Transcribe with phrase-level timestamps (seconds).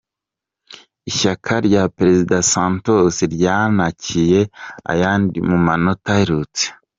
[1.09, 4.39] Ishyaka rya Perezida Santosi ryanikiye
[4.91, 6.65] ayandi mu matora aherutse